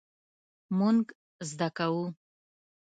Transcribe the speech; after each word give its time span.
مونږ 0.77 1.01
زده 1.49 1.67
کوو 1.77 2.03